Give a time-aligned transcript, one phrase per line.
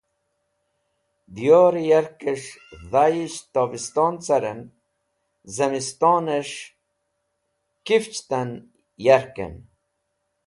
[1.35, 2.51] Diyorẽ yakẽs̃h
[2.91, 4.59] dhayisht tobishton carẽn,
[5.55, 6.59] zẽmistonẽs̃h
[7.85, 8.49] kifchtan
[9.05, 9.53] yarkẽn.